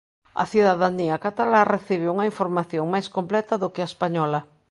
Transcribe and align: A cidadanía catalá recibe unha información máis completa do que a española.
A 0.41 0.43
cidadanía 0.51 1.21
catalá 1.25 1.61
recibe 1.75 2.07
unha 2.13 2.27
información 2.31 2.85
máis 2.93 3.07
completa 3.17 3.53
do 3.61 3.71
que 3.73 3.81
a 3.83 3.89
española. 3.91 4.39